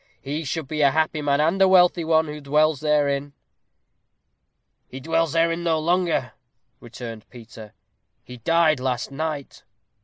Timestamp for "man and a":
1.21-1.67